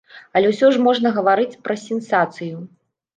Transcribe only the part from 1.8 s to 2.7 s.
сенсацыю.